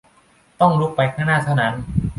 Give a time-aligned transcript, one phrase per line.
[0.59, 1.73] ต้องรุกไปข้างหน้าเท่านั้น